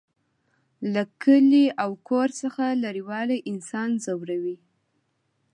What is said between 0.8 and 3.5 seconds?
له کلي او کور څخه لرېوالی